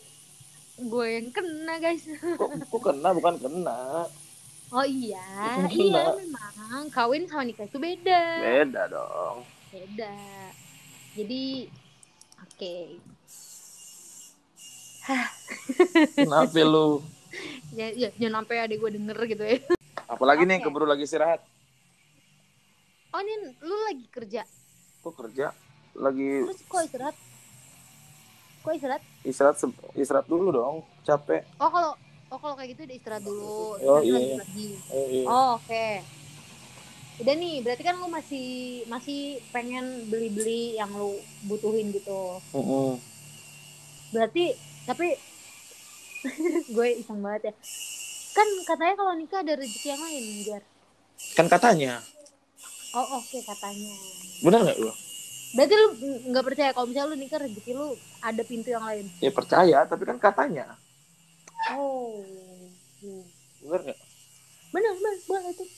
[0.80, 2.04] gue yang kena, guys.
[2.08, 4.08] Kok, kok kena bukan kena?
[4.70, 5.20] Oh iya,
[5.60, 5.68] Kena.
[5.68, 8.22] iya memang kawin sama nikah itu beda.
[8.38, 9.42] Beda dong.
[9.68, 10.14] Beda.
[11.12, 11.66] Jadi
[12.38, 12.76] oke.
[16.14, 16.88] Kenapa lu?
[17.70, 19.62] Ya, ya jangan sampai adik gue denger gitu ya.
[20.10, 20.66] Apalagi nih Oke.
[20.66, 21.38] keburu lagi istirahat.
[23.10, 23.34] Oh, ini
[23.66, 24.42] lu lagi kerja.
[25.02, 25.50] Kok kerja?
[25.98, 27.16] Lagi Terus kok istirahat?
[28.62, 29.02] Kok istirahat?
[29.26, 30.76] istirahat se- istirahat dulu dong.
[31.02, 31.42] Capek.
[31.58, 31.92] Oh kalau
[32.30, 33.42] oh kalau kayak gitu udah istirahat dulu.
[33.42, 34.36] Oh, Terus iya, iya.
[34.38, 34.68] lagi.
[34.94, 35.24] Eh, iya.
[35.26, 35.86] Oh oke.
[37.20, 38.48] Udah nih, berarti kan lu masih
[38.88, 41.18] masih pengen beli-beli yang lu
[41.50, 42.38] butuhin gitu.
[42.54, 42.96] Mm-mm.
[44.14, 44.54] Berarti
[44.86, 45.18] tapi
[46.78, 47.54] gue iseng banget ya.
[48.30, 50.62] Kan katanya kalau nikah ada rezeki yang lain, Jar.
[51.34, 51.98] Kan katanya.
[52.90, 53.94] Oh oke katanya.
[54.42, 54.90] Bener nggak lu?
[55.54, 55.86] Berarti lu
[56.30, 59.06] nggak percaya kalau misalnya lu nikah rezeki lu ada pintu yang lain.
[59.22, 60.74] Ya percaya, tapi kan katanya.
[61.74, 62.22] Oh.
[63.62, 64.00] Bener nggak?
[64.70, 65.70] Bener, bener, boleh tuh.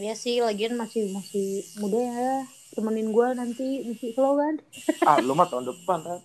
[0.00, 2.32] Ya sih, lagian masih masih muda ya.
[2.72, 4.56] Temenin gue nanti misi slow kan.
[5.04, 6.20] Ah, lu mah tahun depan kan?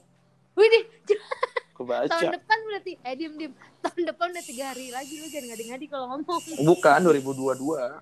[0.55, 0.67] Wih,
[1.77, 2.09] Kebaca.
[2.09, 2.93] tahun depan berarti.
[3.05, 3.53] Eh, diem, diem.
[3.85, 5.13] Tahun depan udah tiga hari lagi.
[5.21, 6.41] Lu jangan ngadi-ngadi kalau ngomong.
[6.65, 8.01] Bukan 2022.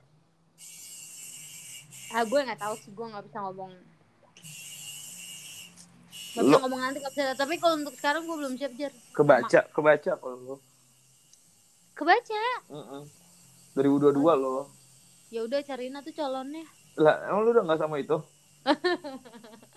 [2.15, 2.95] Ah, gue nggak tahu sih.
[2.95, 3.71] Gue nggak bisa ngomong.
[6.35, 7.35] Gak bisa ngomong nanti gak bisa.
[7.35, 8.91] Tapi kalau untuk sekarang gue belum siap, Jer.
[9.11, 10.55] Kebaca, kebaca kalau lu.
[11.95, 12.43] Kebaca.
[12.71, 13.03] Heeh.
[13.75, 14.71] 2022 lo.
[15.31, 16.63] Ya udah cariin tuh calonnya.
[16.95, 18.15] Lah, emang lu udah nggak sama itu?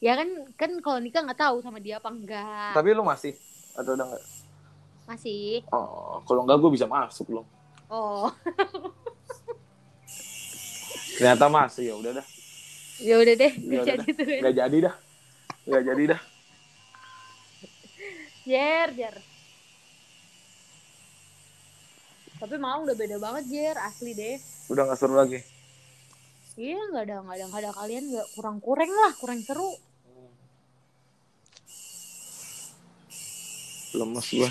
[0.00, 2.72] Ya kan kan kalau nikah nggak tahu sama dia apa enggak.
[2.72, 3.36] Tapi lu masih
[3.76, 4.24] atau udah nggak?
[5.04, 5.60] Masih.
[5.68, 7.44] Oh, kalau nggak gue bisa masuk loh.
[7.92, 8.32] Oh.
[11.20, 12.26] Ternyata masih ya udah dah.
[13.00, 14.26] Ya udah deh, Ya nggak jadi tuh.
[14.40, 14.94] Nggak jadi dah.
[15.68, 16.20] Nggak jadi dah.
[18.48, 19.16] Jer, Jer.
[22.40, 23.76] Tapi malam udah beda banget, Jer.
[23.76, 24.40] Asli deh.
[24.72, 25.44] Udah nggak seru lagi.
[26.56, 29.89] Iya, nggak ada, nggak ada, nggak ada kalian nggak kurang kurang lah, kurang seru.
[33.92, 34.50] Lemes gua.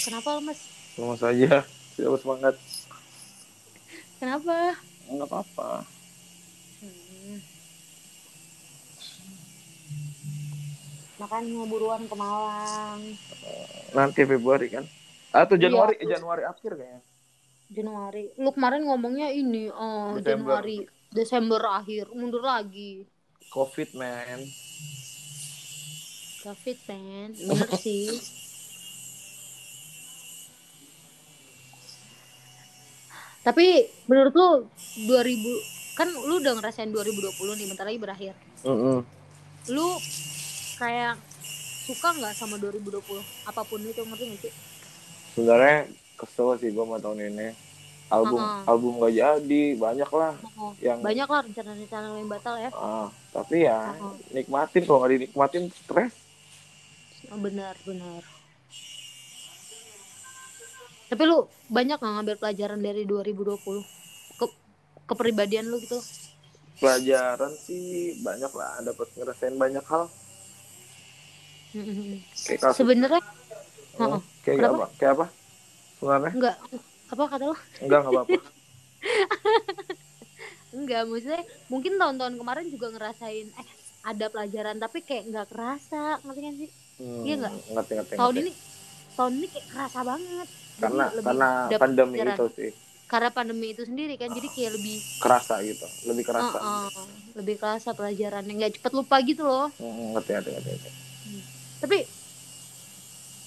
[0.00, 0.60] Kenapa lemes?
[0.94, 1.64] Lemes aja.
[1.94, 2.54] Tidak bersemangat.
[4.18, 4.78] Kenapa?
[5.06, 5.70] Nggak apa-apa.
[6.78, 7.38] Hmm.
[11.18, 13.00] Makanya buruan ke Malang.
[13.90, 14.84] Nanti Februari kan?
[15.28, 17.02] Atau Iya, Januari, aku- Januari akhir kayaknya.
[17.68, 18.24] Januari.
[18.36, 20.56] Lu kemarin ngomongnya ini, oh, Desember.
[20.56, 20.78] Januari,
[21.10, 23.04] Desember akhir, mundur lagi.
[23.48, 24.40] Covid man.
[26.48, 27.28] Covid, man.
[27.48, 28.08] Bener sih.
[33.44, 34.50] Tapi menurut lu
[35.08, 38.34] 2000 kan lu udah ngerasain 2020 nih bentar lagi berakhir.
[38.64, 39.04] Mm-mm.
[39.72, 39.88] Lu
[40.76, 41.16] kayak
[41.88, 43.00] suka nggak sama 2020
[43.48, 44.52] apa pun itu ngerti nggak sih?
[45.32, 47.48] Sebenarnya kesel sih gua sama tahun ini.
[48.08, 48.64] Album Heeh.
[48.64, 52.72] album gak jadi, banyak lah Oh, yang banyak lah rencana-rencana yang batal ya.
[52.72, 54.14] Ah, tapi ya Heeh.
[54.32, 56.27] nikmatin kalau nggak dinikmatin stres.
[57.28, 58.22] Oh, benar, benar.
[61.08, 63.84] Tapi lu banyak nggak ngambil pelajaran dari 2020
[64.36, 64.46] ke
[65.08, 65.96] kepribadian lu gitu?
[66.78, 70.04] Pelajaran sih banyak lah, dapat ngerasain banyak hal.
[72.44, 73.20] Kayak kasus, Sebenarnya
[73.98, 74.20] Heeh.
[74.44, 74.76] kayak Kenapa?
[74.76, 74.86] apa?
[74.96, 75.26] Kayak apa?
[75.98, 76.56] Sebenarnya enggak
[77.08, 77.56] apa kata lo?
[77.82, 78.38] enggak enggak apa-apa.
[80.68, 83.66] Enggak, maksudnya mungkin tahun-tahun kemarin juga ngerasain eh
[84.04, 86.70] ada pelajaran tapi kayak nggak kerasa, ngerti kan sih?
[86.98, 87.52] Hmm, Iya nggak?
[87.70, 88.14] Ngerti ngerti.
[88.14, 88.42] Tahun ngerti.
[88.44, 88.52] ini
[89.14, 90.48] tahun ini kayak kerasa banget.
[90.78, 92.36] Karena karena pandemi pelajaran.
[92.36, 92.70] itu sih
[93.04, 96.54] Karena pandemi itu sendiri kan jadi kayak lebih kerasa gitu, lebih kerasa.
[96.54, 96.88] Heeh,
[97.34, 99.72] lebih kerasa pelajarannya nggak cepet lupa gitu loh.
[99.74, 100.70] Hmm, ngerti ngerti ngerti.
[100.70, 100.90] ngerti.
[101.78, 101.98] Tapi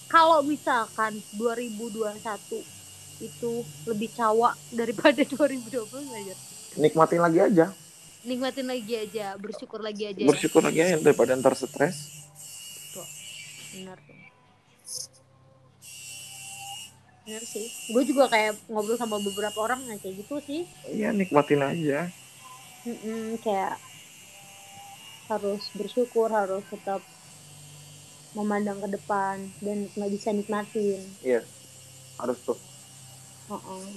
[0.08, 2.10] kalau misalkan 2021
[3.22, 3.52] itu
[3.86, 5.78] lebih cawa daripada 2020
[6.12, 6.36] aja.
[6.74, 7.66] Nikmatin lagi aja,
[8.22, 10.18] Nikmatin lagi aja, bersyukur lagi aja.
[10.18, 10.26] ya.
[10.26, 12.21] bersyukur lagi aja daripada ntar stres.
[13.72, 14.20] Benar tuh.
[17.22, 17.68] Benar sih.
[17.94, 20.68] Gue juga kayak ngobrol sama beberapa orang yang kayak gitu sih.
[20.90, 22.12] Iya nikmatin aja.
[22.82, 23.78] Mm-mm, kayak
[25.30, 27.00] harus bersyukur, harus tetap
[28.36, 31.00] memandang ke depan dan nggak bisa nikmatin.
[31.24, 31.46] Iya
[32.20, 32.60] harus tuh.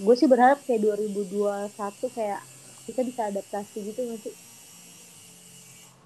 [0.02, 1.74] Gue sih berharap kayak 2021
[2.14, 2.42] kayak
[2.84, 4.34] kita bisa adaptasi gitu nggak sih?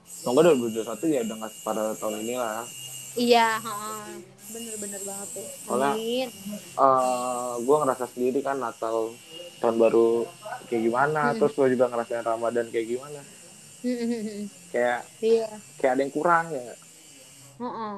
[0.07, 2.62] Semoga 2021 ya udah nggak pada tahun ini lah.
[3.14, 3.59] Iya,
[4.49, 5.47] bener-bener banget tuh.
[5.64, 6.29] Soalnya- Amin.
[6.75, 9.12] eh gue ngerasa sendiri kan Natal
[9.59, 10.27] tahun baru
[10.66, 11.37] kayak gimana Hmm.
[11.37, 13.21] terus gue juga ngerasain Ramadan kayak gimana
[14.68, 16.81] kayak Iya, kayak ada yang kurang ya nggak?
[17.59, 17.94] heeh.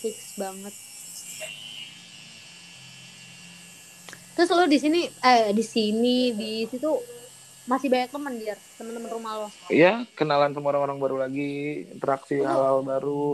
[0.00, 0.74] Fix banget.
[4.32, 6.88] Terus lo di sini eh di sini di situ
[7.66, 9.48] masih banyak teman dia, teman-teman rumah lo.
[9.68, 11.50] Iya kenalan sama orang-orang baru lagi
[11.88, 12.46] interaksi Oh.
[12.46, 13.24] hal-hal baru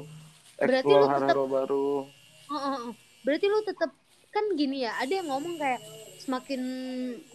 [0.56, 1.86] Berarti lu tetap- baru
[2.46, 2.90] Heeh, heeh.
[3.22, 3.90] Berarti lo tetap
[4.30, 5.80] kan gini ya, ada yang ngomong kayak
[6.16, 6.60] semakin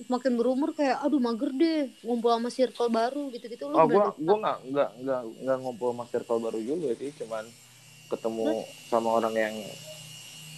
[0.04, 4.20] semakin berumur kayak aduh mager deh ngumpul sama circle baru gitu-gitu lo oh gue berarti
[4.20, 7.46] gue nggak nggak nggak nggak ngumpul sama circle baru juga sih cuman
[8.12, 8.46] ketemu
[8.92, 9.56] sama orang yang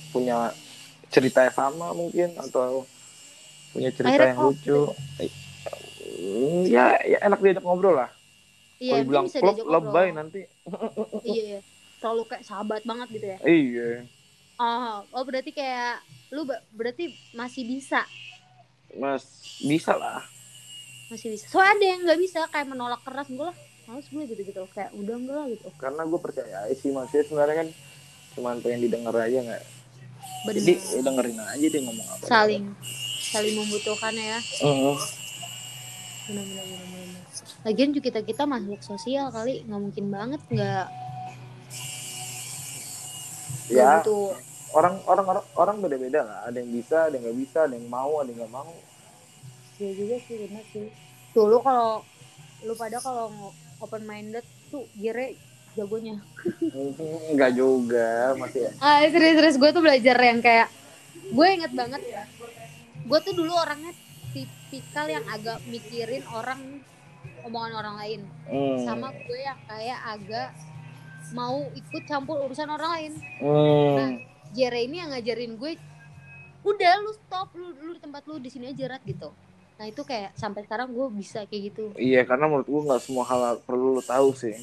[0.09, 0.49] punya
[1.13, 2.89] cerita yang sama mungkin atau
[3.69, 4.79] punya cerita Akhirnya yang lucu
[6.03, 8.09] Hmm, ya ya enak diajak ngobrol lah
[8.77, 9.71] iya kalau bilang ngobrol.
[9.71, 10.41] lebay nanti
[11.25, 11.59] iya iya.
[12.03, 13.37] Terlalu kayak sahabat banget gitu ya?
[13.47, 13.89] Iya.
[14.59, 16.03] Oh oh berarti kayak
[16.35, 16.43] lu
[16.75, 18.03] berarti masih bisa?
[18.99, 19.23] Mas
[19.63, 20.19] bisa lah.
[21.07, 21.47] Masih bisa.
[21.47, 24.91] Soalnya ada yang nggak bisa kayak menolak keras gue lah males gue gitu gitu kayak
[24.91, 25.67] udah enggak lah gitu.
[25.79, 27.69] Karena gue percaya sih manusia sebenarnya kan
[28.35, 29.63] cuman pengen didengar aja nggak.
[30.43, 32.23] Jadi ya dengerin aja dia ngomong apa.
[32.27, 32.63] Saling
[33.31, 34.39] saling membutuhkan ya.
[34.59, 34.95] Mm.
[36.23, 37.23] benar benar benar benar
[37.67, 40.87] lagian juga kita kita makhluk sosial kali nggak mungkin banget nggak
[43.71, 44.35] ya butuh
[44.73, 46.37] orang orang orang orang beda beda lah.
[46.49, 48.73] Ada yang bisa ada yang nggak bisa ada yang mau ada yang nggak mau.
[49.77, 50.87] Iya juga sih benar sih.
[51.33, 52.01] Tuh lu kalau
[52.65, 53.29] lu pada kalau
[53.81, 55.37] open minded tuh gire
[55.73, 56.21] jagonya.
[57.33, 59.57] Nggak juga masih ah serius serius.
[59.57, 60.69] Gue tuh belajar yang kayak
[61.13, 62.01] gue inget banget
[63.03, 63.91] gue tuh dulu orangnya
[64.31, 66.81] tipikal yang agak mikirin orang
[67.43, 68.21] omongan orang lain.
[68.47, 68.87] Mm.
[68.87, 70.49] sama gue yang kayak agak
[71.33, 73.13] mau ikut campur urusan orang lain.
[73.41, 74.07] Mm.
[74.53, 75.73] Jere ini yang ngajarin gue
[76.63, 79.33] udah lu stop lu lu di tempat lu di sini aja rat gitu.
[79.81, 81.91] Nah itu kayak sampai sekarang gue bisa kayak gitu.
[81.97, 84.53] Iya karena menurut gua nggak semua hal perlu lu tahu sih.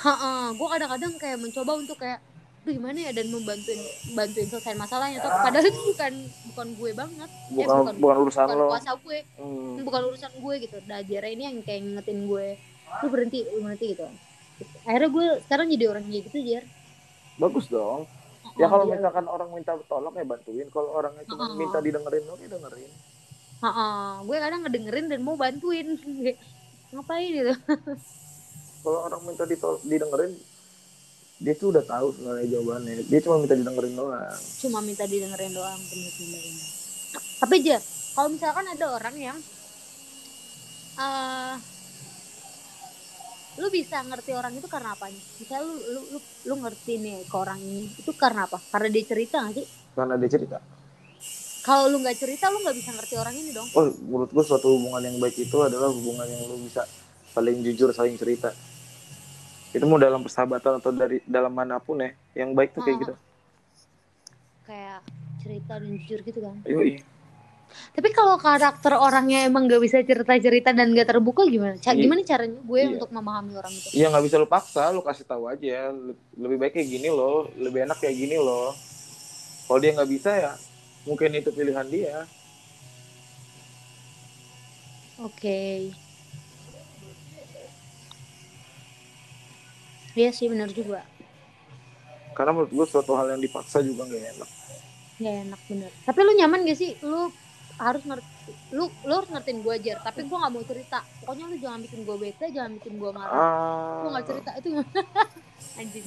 [0.00, 2.22] Ha gue kadang-kadang kayak mencoba untuk kayak
[2.66, 3.14] Duh, gimana ya?
[3.14, 3.78] Dan membantuin
[4.18, 6.12] bantuin selesai masalahnya tapi padahal itu bukan
[6.50, 7.30] bukan gue banget.
[7.54, 8.66] Bukan bukan- bukan urusan bukan lo.
[8.74, 9.18] kuasa gue.
[9.38, 9.74] Mm.
[9.86, 10.76] bukan urusan gue gitu.
[10.86, 12.46] Nah Jere ini yang kayak ngingetin gue
[13.02, 14.06] lu berhenti lu berhenti gitu
[14.86, 16.64] akhirnya gue sekarang jadi orang kayak gitu Jer.
[17.36, 18.06] Bagus dong.
[18.56, 20.66] Ya Oh, kalau dia- misalkan orang minta tolong ya bantuin.
[20.66, 21.54] Kalau orangnya cuma Oh.
[21.54, 22.90] minta didengerin lo ya dengerin.
[23.56, 25.88] Heeh, gue kadang ngedengerin dan mau bantuin.
[26.92, 27.52] Ngapain gitu?
[28.82, 30.32] Kalau orang minta ditol- didengerin
[31.36, 33.04] dia tuh udah tahu sebenarnya jawabannya.
[33.04, 34.38] Dia cuma minta didengerin doang.
[34.56, 36.68] Cuma minta didengerin doang bener bener bener.
[37.36, 37.76] tapi aja
[38.12, 39.38] kalau misalkan ada orang yang
[40.96, 41.54] eh
[43.56, 45.16] lu bisa ngerti orang itu karena apanya?
[45.40, 48.60] Misalnya lu lu lu, lu ngerti nih ke orang ini itu karena apa?
[48.68, 49.66] Karena dia cerita gak sih?
[49.96, 50.58] Karena dia cerita.
[51.64, 53.66] Kalau lu nggak cerita lu nggak bisa ngerti orang ini dong.
[53.74, 56.86] Oh menurut gua suatu hubungan yang baik itu adalah hubungan yang lu bisa
[57.32, 58.52] saling jujur saling cerita.
[59.72, 63.00] Itu mau dalam persahabatan atau dari dalam mana pun ya yang baik tuh kayak Oh.
[63.02, 63.14] gitu.
[64.62, 65.00] Kayak
[65.42, 66.56] cerita dan jujur gitu kan?
[66.68, 67.15] Yoi.
[67.92, 72.02] Tapi kalau karakter orangnya emang gak bisa cerita cerita dan gak terbuka gimana Ca- Iya.
[72.02, 72.88] gimana caranya gue Iya.
[72.94, 75.88] untuk memahami orang itu Iya nggak bisa lu paksa, lu kasih tahu aja.
[75.88, 78.70] Le- Lebih baik kayak gini loh, lebih enak kayak gini loh.
[79.64, 80.52] Kalau dia nggak bisa ya,
[81.02, 82.24] mungkin itu pilihan dia.
[85.18, 85.90] Oke.
[90.12, 91.04] Iya sih benar juga.
[92.32, 94.50] Karena menurut gue suatu hal yang dipaksa juga nggak enak.
[95.16, 95.88] Ya enak bener.
[96.04, 96.92] Tapi lu nyaman gak sih?
[97.00, 97.32] Lu
[97.76, 98.28] harus ngerti,
[98.70, 99.92] lu lu harus ngertiin gue aja.
[100.00, 100.98] Tapi gue nggak mau cerita.
[101.20, 103.36] Pokoknya lu jangan bikin gue bete, jangan bikin gue marah.
[104.00, 104.68] Gue nggak Ah, cerita itu
[105.80, 106.06] anjing.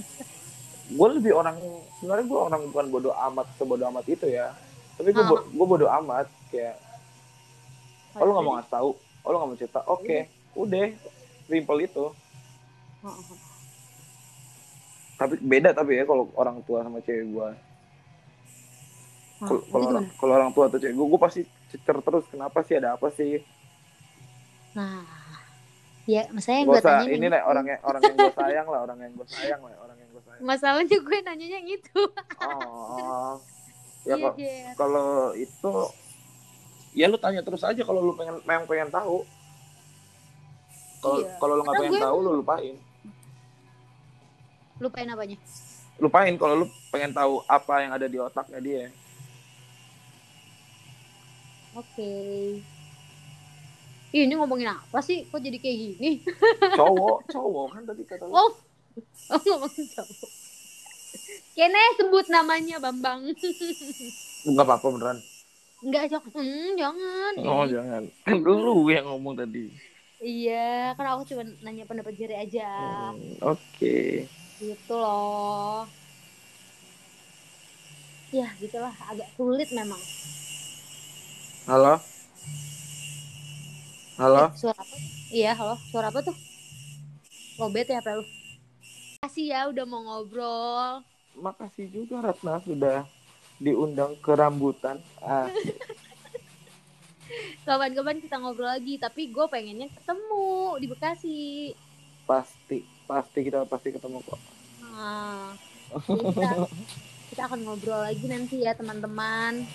[0.90, 1.54] gue lebih orang
[1.96, 4.50] sebenarnya gue orang bukan bodoh amat sebodoh amat itu ya.
[4.98, 5.46] Tapi gue Ah.
[5.46, 6.76] gue bodoh amat kayak,
[8.14, 10.18] oh lu nggak mau ngasih tahu, oh lu nggak mau cerita, oke,
[10.56, 10.88] udah,
[11.46, 12.06] simple itu.
[13.00, 13.38] Heeh.
[15.16, 17.50] Tapi beda tapi ya kalau orang tua sama cewek gue.
[19.40, 22.26] Kalau orang, kalau orang tua atau cewek gue, gue pasti cecer terus.
[22.30, 22.76] Kenapa sih?
[22.78, 23.42] Ada apa sih?
[24.74, 25.02] Nah,
[26.06, 28.80] ya masalahnya Gak gue usah, tanya ini lah orang yang orang yang gue sayang lah,
[28.86, 30.42] orang yang gue sayang lah, orang yang gue sayang.
[30.46, 32.02] Masalahnya gue nanyanya yang itu.
[32.46, 33.34] Oh,
[34.06, 34.74] ya Iya, kok Jer.
[34.74, 35.74] kalau itu,
[36.96, 39.26] ya lu tanya terus aja kalau lu pengen, memang pengen tahu.
[41.00, 41.32] Kalau Iya.
[41.38, 42.76] kalau lu nggak Karena pengen gue tahu, lu lupain.
[44.80, 45.38] Lupain apanya?
[46.00, 48.84] Lupain kalau lu pengen tahu apa yang ada di otaknya dia.
[51.80, 52.12] Oke.
[54.10, 55.24] Ih, ini ngomongin apa sih?
[55.30, 56.12] Kok jadi kayak gini?
[56.80, 58.34] Cowok, cowok kan tadi kata lu.
[58.34, 58.52] Oh,
[59.32, 60.30] oh ngomongin cowok.
[61.56, 63.32] Kene sebut namanya Bambang.
[64.48, 65.18] Enggak apa-apa beneran.
[65.80, 66.32] Enggak, jangan.
[66.36, 67.34] Hmm, jangan.
[67.46, 68.04] Oh jangan.
[68.28, 69.72] Kan lu yang ngomong tadi.
[70.20, 72.68] Iya, kan aku cuma nanya pendapat Jerry aja.
[73.16, 74.28] Hmm, Oke.
[74.60, 75.88] Gitu loh.
[78.36, 78.92] Ya, gitulah.
[79.08, 80.00] Agak sulit memang.
[81.70, 82.02] Halo.
[84.18, 84.50] Halo.
[84.50, 84.96] Eh, suara apa?
[85.30, 85.78] Iya, halo.
[85.94, 86.34] Suara apa tuh?
[87.62, 88.26] Lobet ya lu?
[89.22, 91.06] Kasih ya udah mau ngobrol.
[91.38, 93.06] Makasih juga Ratna sudah
[93.62, 94.98] diundang ke rambutan.
[95.22, 95.46] Ah,
[97.70, 101.42] Kapan-kapan kita ngobrol lagi, tapi gue pengennya ketemu di Bekasi.
[102.26, 104.42] pasti, pasti kita pasti ketemu kok.
[104.90, 105.54] Nah,
[106.02, 106.66] kita,
[107.30, 109.70] kita akan ngobrol lagi nanti ya teman-teman.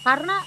[0.00, 0.40] Karena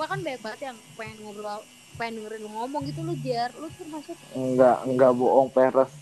[0.00, 1.60] sumpah kan banyak banget yang pengen ngobrol,
[2.00, 3.52] pengen dengerin lu ngomong gitu lu Jar.
[3.52, 5.92] Lu termasuk Enggak, enggak bohong peres.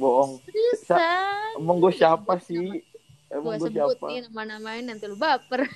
[0.00, 0.40] Bohong.
[0.48, 1.60] seriusan.
[1.60, 2.80] Emang gue siapa sih?
[2.80, 2.80] Gue
[3.28, 4.08] Emang gue siapa?
[4.32, 5.68] nama-namain nanti lu baper.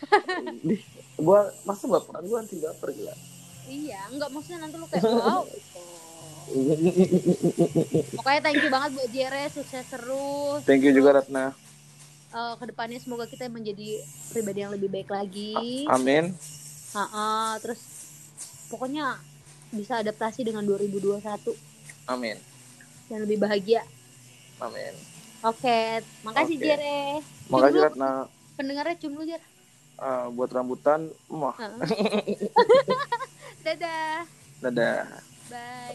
[1.20, 3.14] Gue masa baperan gue anti baper gila.
[3.68, 5.44] iya, enggak maksudnya nanti lu kayak wow.
[5.44, 5.84] gitu.
[8.18, 10.60] Pokoknya thank you banget buat Jere, sukses terus.
[10.64, 11.52] Thank you juga Ratna.
[12.32, 14.00] eh, ke depannya semoga kita menjadi
[14.32, 15.84] pribadi yang lebih baik lagi.
[15.92, 16.32] Amin.
[16.94, 17.80] Ha-ha, terus
[18.70, 19.18] pokoknya
[19.74, 21.18] bisa adaptasi dengan 2021
[22.06, 22.38] Amin.
[23.10, 23.82] dan lebih bahagia.
[24.62, 24.94] Amin.
[25.44, 26.64] Oke, makasih Oke.
[26.64, 27.20] Jere.
[27.50, 27.84] Makasih dulu.
[27.84, 28.10] Ratna
[28.54, 29.42] Pendengarnya cium dulu Jer.
[29.98, 31.10] Eh, buat rambutan.
[31.26, 31.54] Mah.
[31.58, 31.68] Ha.
[33.66, 34.22] Dadah.
[34.62, 35.02] Dadah.
[35.50, 35.92] Bye.